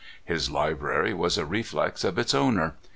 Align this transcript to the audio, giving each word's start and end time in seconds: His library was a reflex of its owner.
His 0.25 0.49
library 0.49 1.13
was 1.13 1.37
a 1.37 1.45
reflex 1.45 2.03
of 2.03 2.17
its 2.17 2.33
owner. 2.33 2.73